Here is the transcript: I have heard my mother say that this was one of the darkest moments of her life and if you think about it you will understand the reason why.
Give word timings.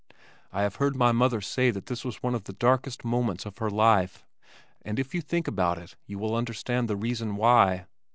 I 0.51 0.63
have 0.63 0.77
heard 0.77 0.95
my 0.95 1.11
mother 1.11 1.41
say 1.41 1.69
that 1.69 1.85
this 1.85 2.03
was 2.03 2.23
one 2.23 2.33
of 2.33 2.45
the 2.45 2.53
darkest 2.53 3.05
moments 3.05 3.45
of 3.45 3.59
her 3.59 3.69
life 3.69 4.25
and 4.81 4.97
if 4.97 5.13
you 5.13 5.21
think 5.21 5.47
about 5.47 5.77
it 5.77 5.95
you 6.07 6.17
will 6.17 6.33
understand 6.35 6.87
the 6.87 6.97
reason 6.97 7.35
why. 7.35 7.85